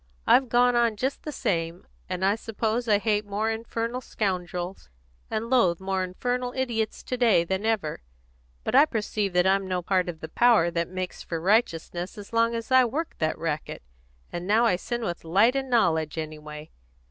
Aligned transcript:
I've 0.25 0.49
gone 0.49 0.75
on 0.75 0.95
just 0.95 1.21
the 1.21 1.31
same, 1.31 1.85
and 2.09 2.25
I 2.25 2.33
suppose 2.33 2.87
I 2.87 2.97
hate 2.97 3.23
more 3.23 3.51
infernal 3.51 4.01
scoundrels 4.01 4.89
and 5.29 5.47
loathe 5.47 5.79
more 5.79 6.03
infernal 6.03 6.53
idiots 6.57 7.03
to 7.03 7.17
day 7.17 7.43
than 7.43 7.67
ever; 7.67 8.01
but 8.63 8.73
I 8.73 8.85
perceive 8.85 9.33
that 9.33 9.45
I'm 9.45 9.67
no 9.67 9.83
part 9.83 10.09
of 10.09 10.19
the 10.19 10.29
power 10.29 10.71
that 10.71 10.89
makes 10.89 11.21
for 11.21 11.39
righteousness 11.39 12.17
as 12.17 12.33
long 12.33 12.55
as 12.55 12.71
I 12.71 12.83
work 12.83 13.13
that 13.19 13.37
racket; 13.37 13.83
and 14.31 14.47
now 14.47 14.65
I 14.65 14.75
sin 14.75 15.03
with 15.03 15.23
light 15.23 15.55
and 15.55 15.69
knowledge, 15.69 16.17
anyway. 16.17 16.71